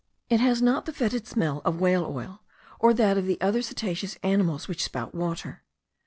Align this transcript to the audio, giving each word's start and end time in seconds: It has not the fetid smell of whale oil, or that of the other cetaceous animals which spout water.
It 0.31 0.39
has 0.39 0.63
not 0.63 0.85
the 0.87 0.93
fetid 0.93 1.27
smell 1.27 1.61
of 1.63 1.79
whale 1.79 2.03
oil, 2.05 2.41
or 2.79 2.91
that 2.91 3.19
of 3.19 3.27
the 3.27 3.39
other 3.39 3.61
cetaceous 3.61 4.17
animals 4.23 4.67
which 4.67 4.83
spout 4.83 5.13
water. 5.13 5.63